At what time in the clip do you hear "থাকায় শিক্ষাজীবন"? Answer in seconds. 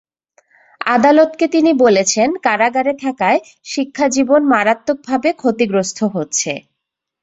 3.03-4.41